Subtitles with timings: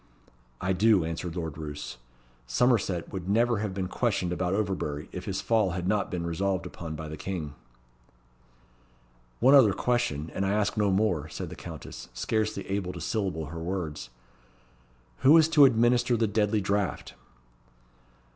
[0.59, 1.97] "I do," answered Lord Roos.
[2.47, 6.65] "Somerset would never have been questioned about Overbury, if his fall had not been resolved
[6.65, 7.53] upon by the King."
[9.39, 13.45] "One other question, and I ask no more," said the Countess, scarcely able to syllable
[13.53, 14.09] her words.
[15.19, 17.13] "Who is to administer the deadly draught?"